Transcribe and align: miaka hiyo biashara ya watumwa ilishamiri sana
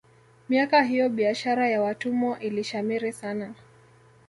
miaka 0.49 0.81
hiyo 0.83 1.09
biashara 1.09 1.69
ya 1.69 1.81
watumwa 1.81 2.39
ilishamiri 2.39 3.13
sana 3.13 3.53